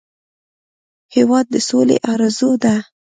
هېواد 1.15 1.45
د 1.53 1.55
سولې 1.69 1.97
ارزو 2.13 2.51
ده. 2.63 2.75